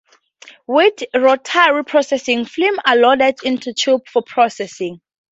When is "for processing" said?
4.11-4.99